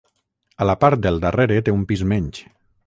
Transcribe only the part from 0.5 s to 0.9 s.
A la